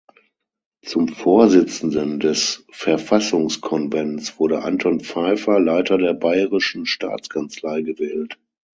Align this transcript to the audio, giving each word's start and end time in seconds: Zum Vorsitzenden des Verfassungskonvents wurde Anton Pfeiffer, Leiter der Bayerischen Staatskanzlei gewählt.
Zum 0.83 1.09
Vorsitzenden 1.09 2.19
des 2.19 2.65
Verfassungskonvents 2.71 4.39
wurde 4.39 4.63
Anton 4.63 4.99
Pfeiffer, 4.99 5.59
Leiter 5.59 5.99
der 5.99 6.15
Bayerischen 6.15 6.87
Staatskanzlei 6.87 7.83
gewählt. 7.83 8.39